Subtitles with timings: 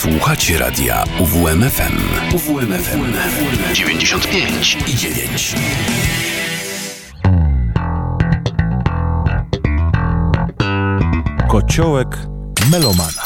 [0.00, 1.98] Słuchacie radia UWMFM.
[2.34, 3.00] UWMFM
[3.74, 5.54] 95 i 9.
[11.48, 12.08] Kociołek
[12.70, 13.22] melomana.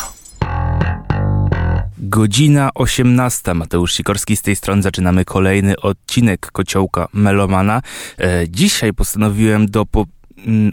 [1.98, 3.54] Godzina 18.
[3.54, 4.82] Mateusz Sikorski z tej strony.
[4.82, 7.82] Zaczynamy kolejny odcinek Kociołka Melomana.
[8.18, 10.06] E, dzisiaj postanowiłem do po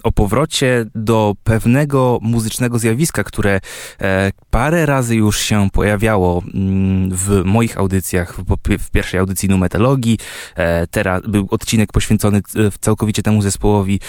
[0.04, 3.59] o powrocie do pewnego muzycznego zjawiska, które
[4.02, 8.38] e, parę razy już się pojawiało mm, w moich audycjach,
[8.80, 10.17] w pierwszej audycji numetalogii.
[10.55, 12.41] E, teraz był odcinek poświęcony e,
[12.80, 14.00] całkowicie temu zespołowi.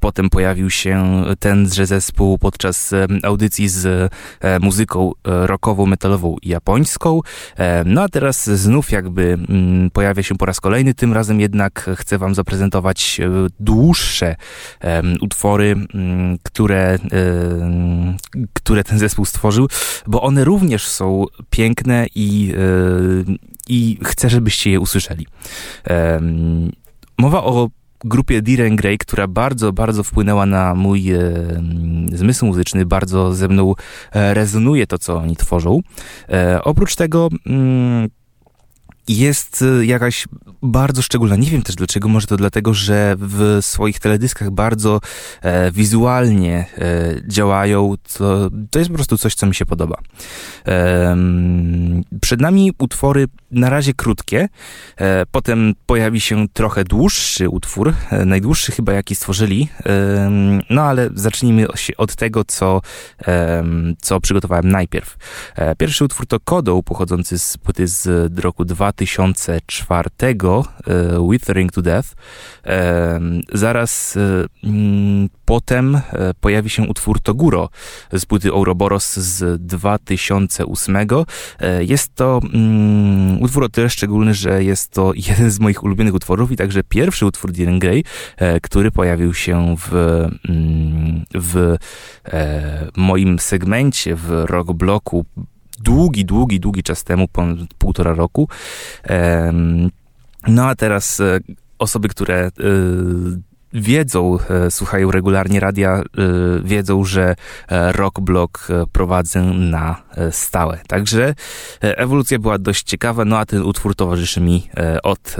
[0.00, 2.90] Potem pojawił się tenże zespół podczas
[3.22, 4.12] audycji z
[4.60, 7.20] muzyką rockową, metalową i japońską.
[7.84, 10.94] No a teraz znów jakby mm, pojawia się po raz kolejny.
[10.94, 13.20] Tym razem jednak chcę wam zaprezentować
[13.60, 14.36] dłuższe
[15.20, 16.98] utwory, mm, które,
[18.52, 19.68] które ten zespół stworzył,
[20.06, 22.54] bo one również są piękne i,
[23.68, 25.26] i chcę, żebyście je usłyszeli.
[27.18, 27.68] Mowa o
[28.04, 31.18] grupie Diren Grey, która bardzo, bardzo wpłynęła na mój e,
[32.12, 33.74] zmysł muzyczny, bardzo ze mną
[34.12, 35.80] e, rezonuje to, co oni tworzą.
[36.28, 38.08] E, oprócz tego mm,
[39.18, 40.28] jest y, jakaś
[40.62, 41.36] bardzo szczególna.
[41.36, 45.00] Nie wiem też dlaczego, może to dlatego, że w swoich teledyskach bardzo
[45.42, 47.94] e, wizualnie e, działają.
[48.18, 49.98] To, to jest po prostu coś, co mi się podoba.
[50.66, 51.16] E,
[52.20, 54.48] przed nami utwory na razie krótkie,
[54.96, 59.68] e, potem pojawi się trochę dłuższy utwór, e, najdłuższy chyba jaki stworzyli,
[60.70, 62.80] no ale zacznijmy od tego, co,
[64.02, 65.16] co przygotowałem najpierw.
[65.56, 71.82] E, pierwszy utwór to Kodą, pochodzący z płyty z roku 2000 2004 e, Withering to
[71.82, 72.08] Death.
[72.66, 73.20] E,
[73.52, 74.20] zaraz e,
[74.64, 76.00] mm, potem
[76.40, 77.68] pojawi się utwór Toguro
[78.12, 80.96] z płyty Ouroboros z 2008.
[81.80, 86.52] Jest to mm, utwór o tyle szczególny, że jest to jeden z moich ulubionych utworów
[86.52, 88.04] i także pierwszy utwór Dylan Gray,
[88.62, 89.94] który pojawił się w,
[90.48, 91.76] mm, w
[92.96, 95.24] moim segmencie w rock bloku
[95.80, 98.48] długi, długi, długi czas temu, ponad półtora roku.
[100.48, 101.38] No a teraz e,
[101.78, 102.50] osoby, które e,
[103.72, 106.02] wiedzą, e, słuchają regularnie radia,
[106.64, 107.36] wiedzą, że
[107.70, 110.78] Rockblock prowadzę na stałe.
[110.86, 111.34] Także
[111.80, 114.68] ewolucja była dość ciekawa, no a ten utwór towarzyszy mi
[115.02, 115.36] od,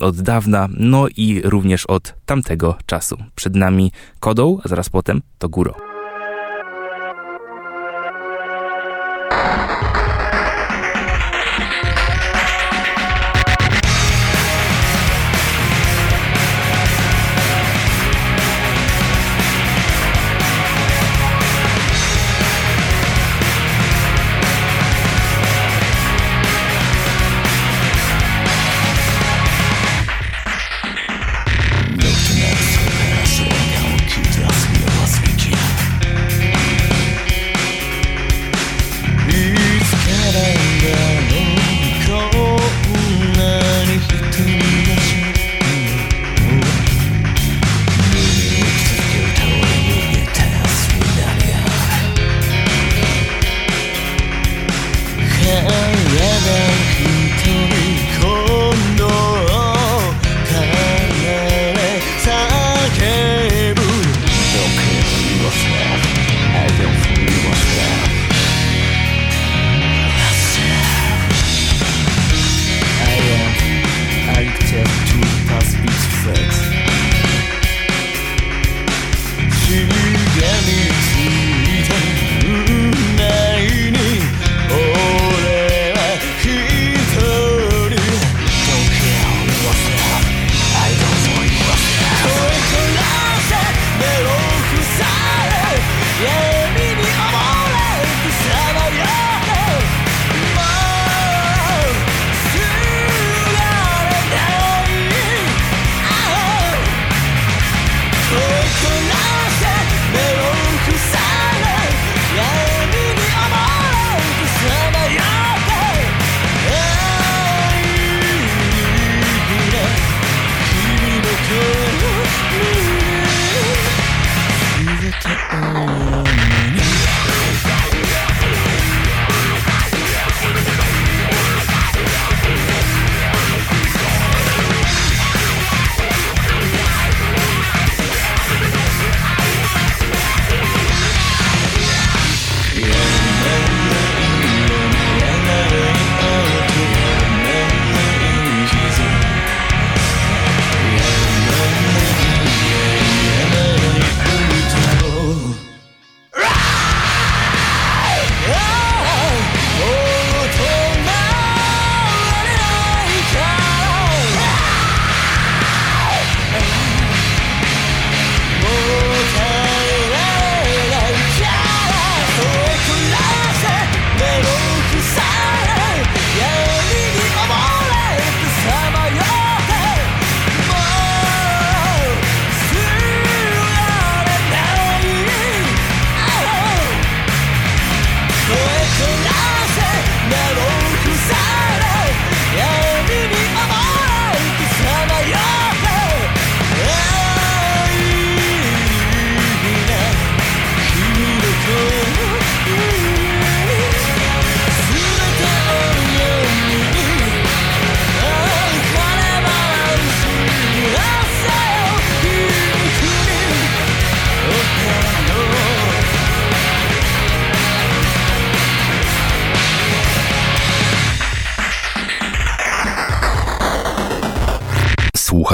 [0.00, 3.16] od dawna, no i również od tamtego czasu.
[3.34, 5.89] Przed nami Kodą, a zaraz potem to Góro.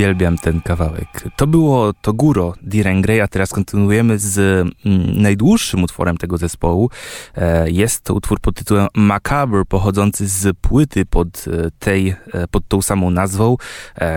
[0.00, 1.28] Uwielbiam ten kawałek.
[1.36, 6.90] To było Toguro Diren Grey, a teraz kontynuujemy z mm, najdłuższym utworem tego zespołu.
[7.36, 12.68] E, jest to utwór pod tytułem Macabre, pochodzący z płyty pod, e, tej, e, pod
[12.68, 13.56] tą samą nazwą,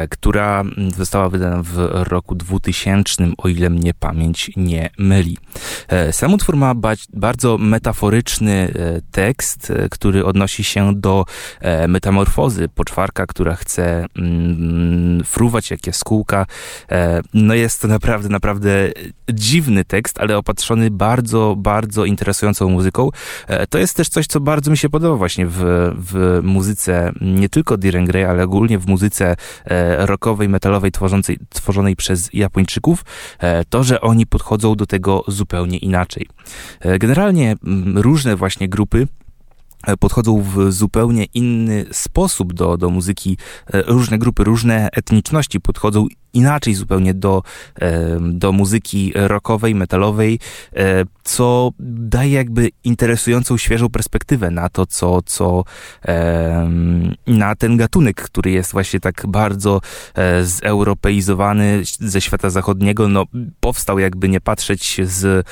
[0.09, 5.37] która mm, została wydana w roku 2000, o ile mnie pamięć nie myli.
[6.11, 8.73] Sam utwór ma ba bardzo metaforyczny
[9.11, 11.25] tekst, który odnosi się do
[11.87, 16.45] metamorfozy poczwarka, która chce mm, fruwać jak jaskółka.
[16.91, 18.91] E, no jest to naprawdę, naprawdę
[19.33, 23.09] dziwny tekst, ale opatrzony bardzo, bardzo interesującą muzyką.
[23.47, 25.59] E, to jest też coś, co bardzo mi się podoba właśnie w,
[25.97, 31.95] w muzyce, nie tylko Diren Grey, ale ogólnie w muzyce e, rockowej, metalowej tworzącej, tworzonej
[31.95, 33.05] przez Japończyków.
[33.69, 36.27] To, że oni podchodzą do tego zupełnie inaczej.
[36.99, 37.55] Generalnie
[37.95, 39.07] różne właśnie grupy
[39.99, 43.37] podchodzą w zupełnie inny sposób do, do muzyki.
[43.73, 47.43] E, różne grupy, różne etniczności podchodzą inaczej zupełnie do,
[48.21, 50.39] do muzyki rockowej, metalowej,
[51.23, 55.63] co daje jakby interesującą, świeżą perspektywę na to, co, co
[57.27, 59.81] na ten gatunek, który jest właśnie tak bardzo
[60.43, 63.25] zeuropeizowany ze świata zachodniego, no
[63.59, 65.47] powstał jakby nie patrzeć z,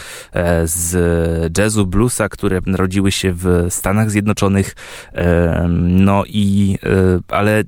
[0.64, 4.76] z jazzu, bluesa, które narodziły się w Stanach Zjednoczonych,
[5.80, 6.78] no i
[7.28, 7.64] ale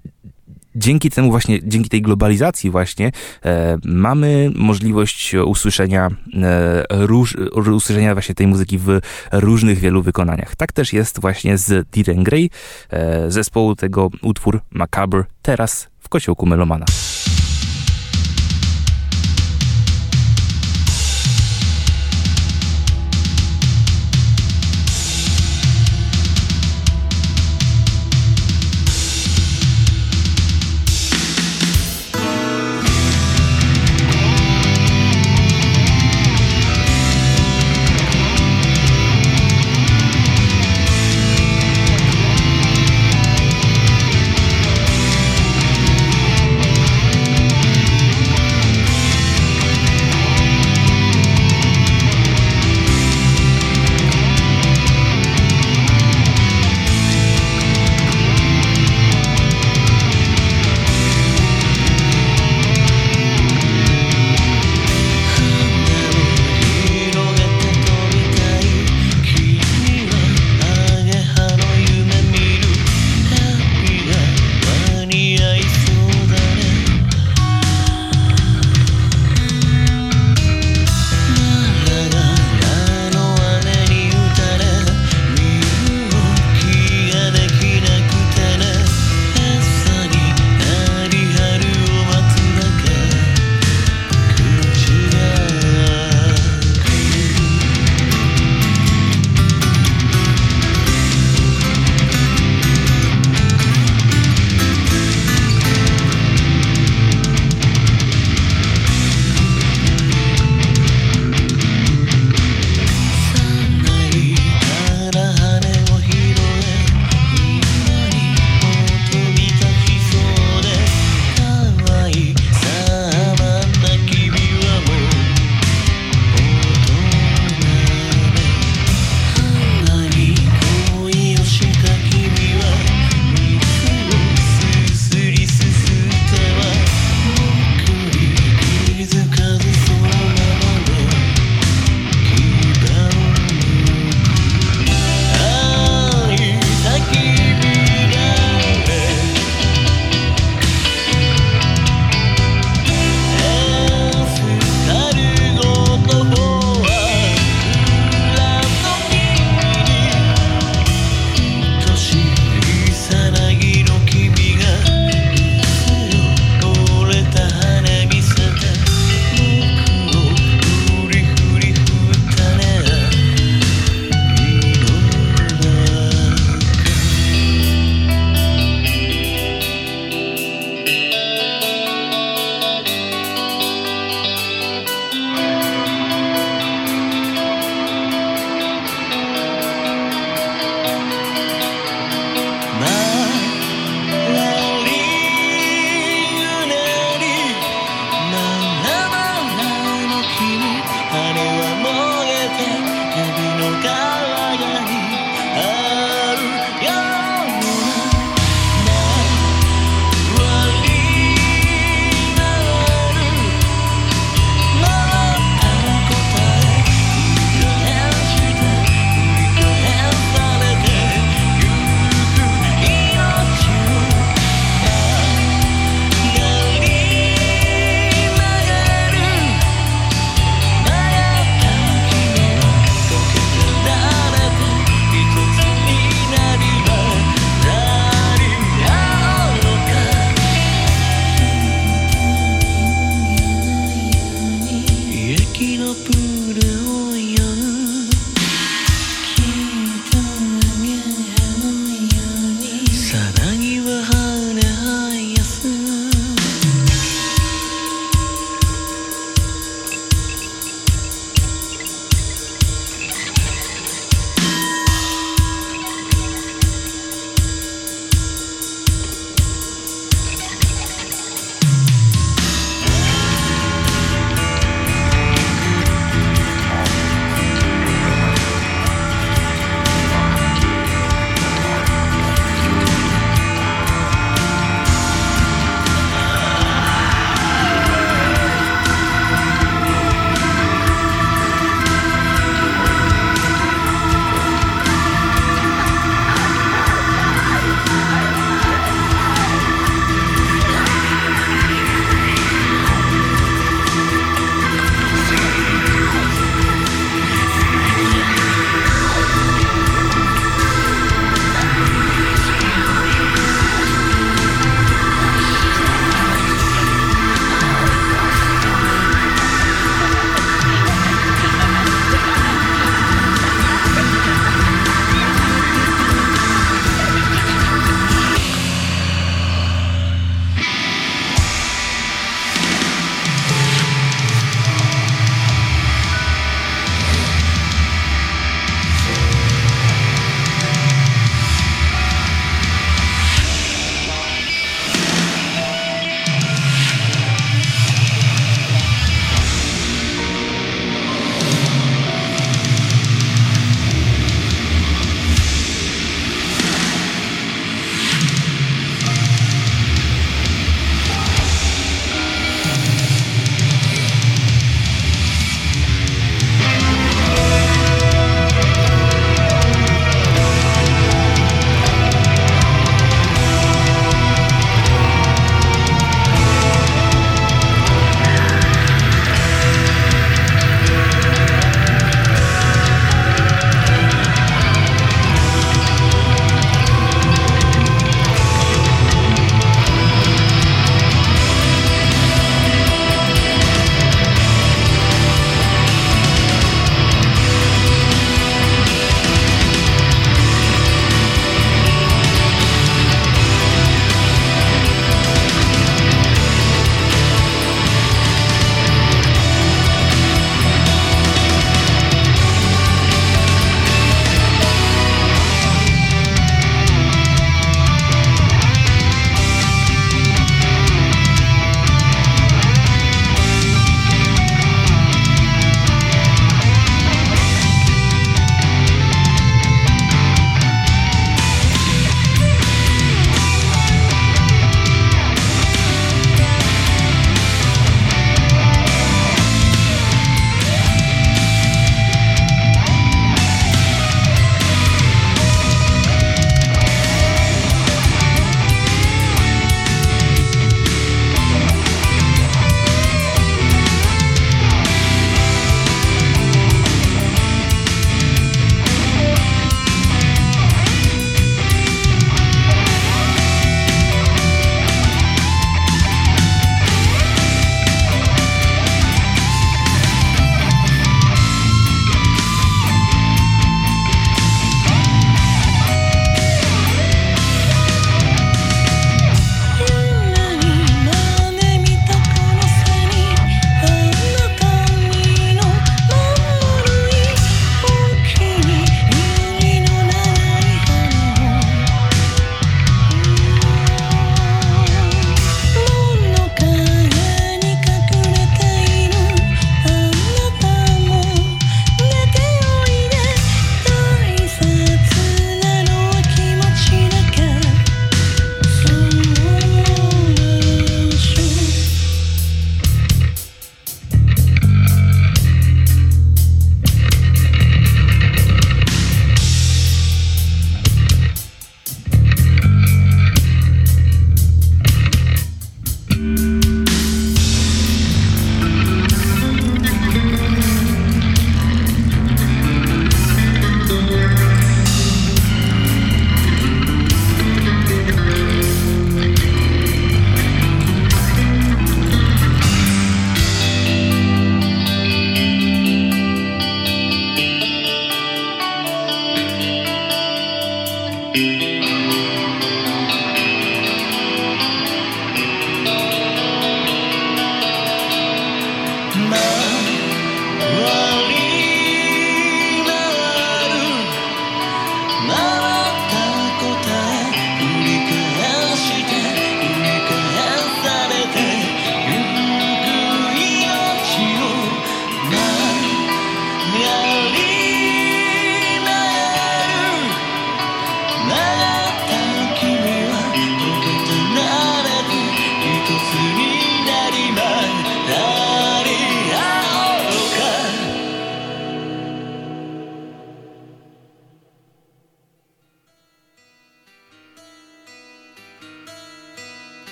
[0.76, 3.12] dzięki temu właśnie, dzięki tej globalizacji właśnie
[3.46, 6.10] e, mamy możliwość usłyszenia
[6.44, 7.38] e, róż,
[7.76, 9.00] usłyszenia właśnie tej muzyki w
[9.32, 10.56] różnych wielu wykonaniach.
[10.56, 12.50] Tak też jest właśnie z Diren Grey,
[12.90, 16.86] e, zespołu tego utwór Macabre, teraz w kociołku Melomana.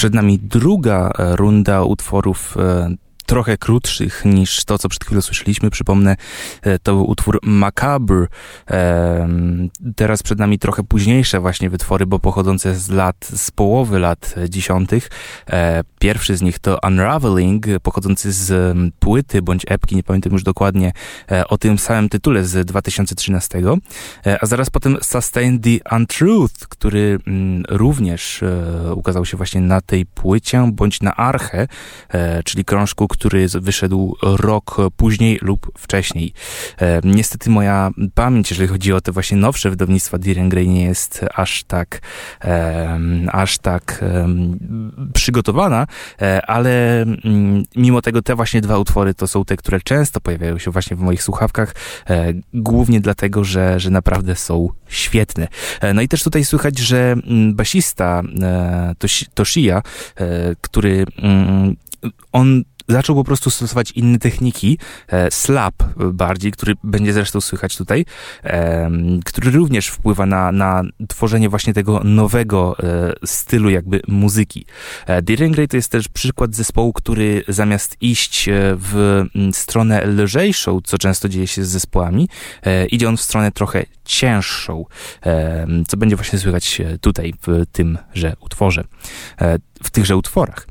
[0.00, 2.94] Przed nami druga e, runda utworów e,
[3.30, 5.70] trochę krótszych niż to, co przed chwilą słyszeliśmy.
[5.70, 6.16] Przypomnę,
[6.62, 8.26] e, to był utwór Macabre.
[9.96, 15.10] Teraz przed nami trochę późniejsze właśnie wytwory, bo pochodzące z lat, z połowy lat dziesiątych.
[15.50, 20.92] E, pierwszy z nich to Unraveling, pochodzący z płyty bądź epki, nie pamiętam już dokładnie,
[21.30, 23.78] e, o tym samym tytule z 2013.
[24.40, 28.44] A zaraz potem Sustain the Untruth, który mm, również
[28.94, 31.66] ukazał się właśnie na tej płycie, bądź na Arche,
[32.44, 36.32] czyli krążku, który wyszedł rok później lub wcześniej.
[36.80, 41.24] E, niestety moja pamięć, jeżeli chodzi o te właśnie nowsze wydawnictwa Diren Grey nie jest
[41.34, 42.00] aż tak
[42.44, 42.98] e,
[43.32, 44.28] aż tak e,
[45.14, 45.86] przygotowana,
[46.46, 50.70] ale mm, mimo tego te właśnie dwa utwory to są te, które często pojawiają się
[50.70, 51.74] właśnie w moich słuchawkach,
[52.54, 55.48] głównie dlatego, że, że naprawdę są świetne.
[55.94, 58.22] No i też tutaj słychać, że mm, basista
[59.34, 59.82] Toshia,
[60.60, 61.76] który mm,
[62.32, 68.04] on zaczął po prostu stosować inne techniki, e, slap bardziej, który będzie zresztą słychać tutaj,
[68.44, 68.90] e,
[69.24, 74.66] który również wpływa na, na tworzenie właśnie tego nowego e, stylu jakby muzyki.
[75.06, 80.98] E, Grey to jest też przykład zespołu, który zamiast iść e, w stronę lżejszą, co
[80.98, 82.28] często dzieje się z zespołami,
[82.62, 84.84] e, idzie on w stronę trochę cięższą,
[85.26, 88.84] e, co będzie właśnie słychać tutaj w tymże utworze,
[89.82, 90.66] w tychże utworach.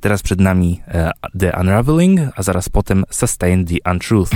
[0.00, 4.30] Teraz przed nami e, The Unraveling, a zaraz potem Sustain the Untruth.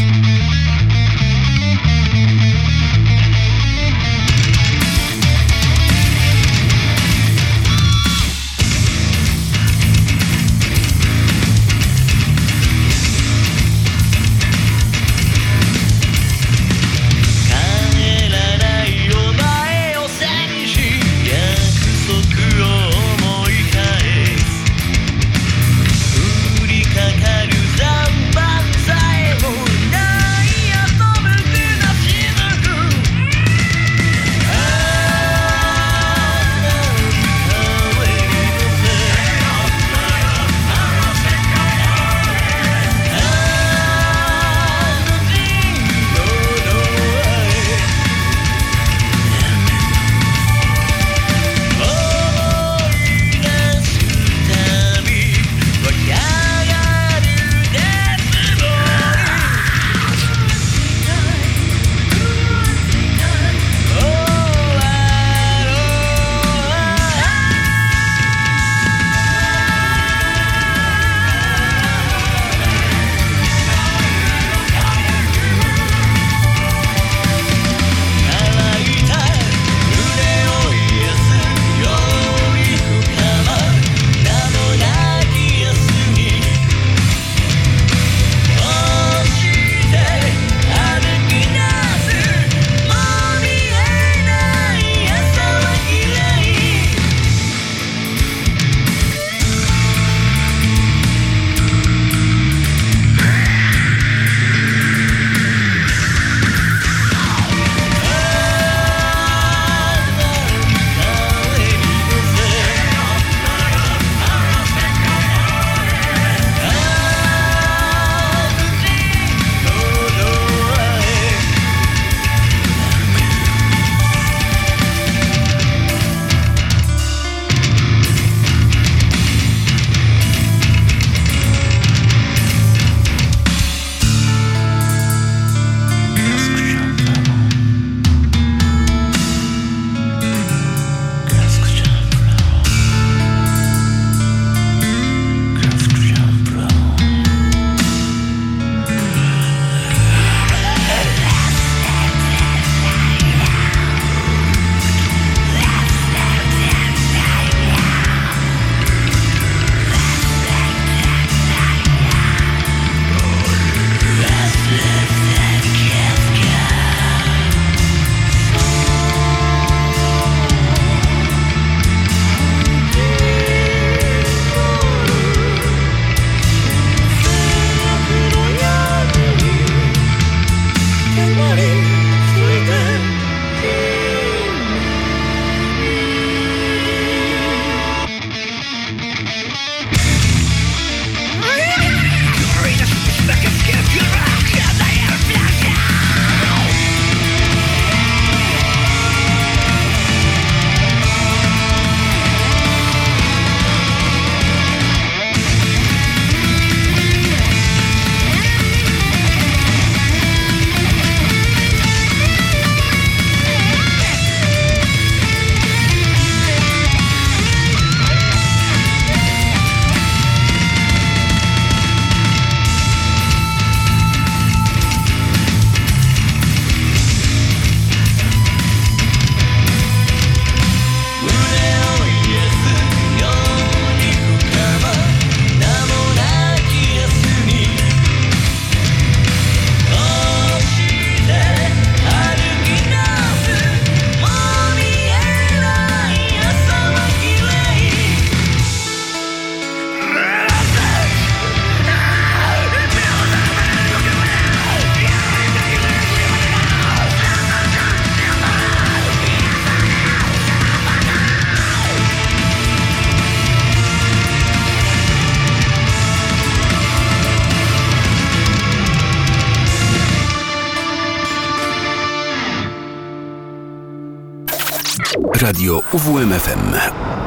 [275.50, 277.19] Radio UWMFM.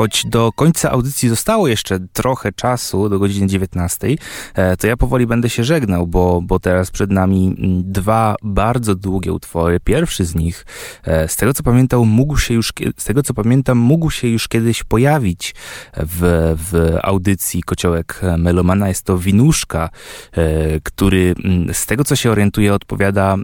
[0.00, 4.08] Choć do końca audycji zostało jeszcze trochę czasu, do godziny 19,
[4.54, 9.32] e, to ja powoli będę się żegnał, bo, bo teraz przed nami dwa bardzo długie
[9.32, 9.80] utwory.
[9.80, 10.66] Pierwszy z nich,
[11.04, 14.48] e, z tego co pamiętam, mógł się już, z tego co pamiętam, mógł się już
[14.48, 15.54] kiedyś pojawić
[15.96, 18.88] w, w audycji Kociołek Melomana.
[18.88, 19.90] Jest to Winuszka,
[20.32, 21.34] e, który
[21.72, 23.36] z tego co się orientuje odpowiada,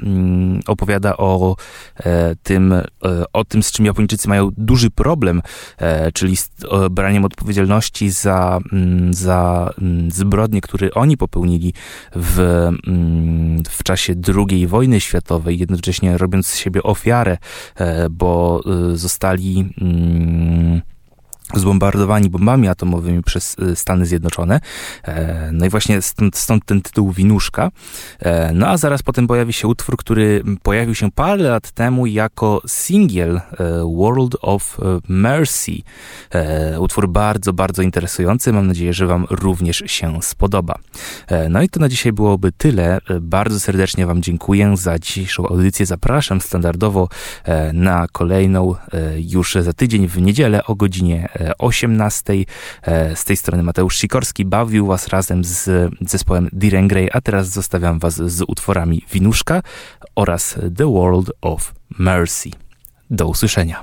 [0.66, 1.56] opowiada o
[2.42, 2.74] tym,
[3.32, 5.42] o tym, z czym Japończycy mają duży problem,
[6.14, 11.74] czyli z z braniem odpowiedzialności za, mm, za mm, zbrodnie, które oni popełnili
[12.16, 12.38] w,
[12.86, 17.38] mm, w czasie II wojny światowej, jednocześnie robiąc z siebie ofiarę,
[17.76, 19.70] e, bo e, zostali
[21.54, 24.60] zbombardowani bombami atomowymi przez y, Stany Zjednoczone.
[25.04, 27.70] E, no i właśnie stąd, stąd ten tytuł Winuszka.
[28.20, 32.62] E, no a zaraz potem pojawi się utwór, który pojawił się parę lat temu jako
[32.66, 33.42] singiel e,
[33.96, 34.78] World of
[35.08, 35.72] Mercy.
[36.78, 38.52] Utwór bardzo, bardzo interesujący.
[38.52, 40.78] Mam nadzieję, że Wam również się spodoba.
[41.50, 42.98] No i to na dzisiaj byłoby tyle.
[43.20, 45.86] Bardzo serdecznie Wam dziękuję za dzisiejszą audycję.
[45.86, 47.08] Zapraszam standardowo
[47.72, 48.74] na kolejną
[49.16, 51.28] już za tydzień w niedzielę o godzinie
[51.58, 52.24] 18.
[52.82, 57.48] E, z tej strony Mateusz Sikorski bawił Was razem z zespołem Diren Grey, a teraz
[57.48, 59.62] zostawiam Was z utworami Winuszka
[60.14, 62.50] oraz The World of Mercy.
[63.10, 63.82] Do usłyszenia.